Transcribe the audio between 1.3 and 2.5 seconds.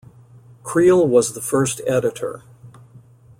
the first editor.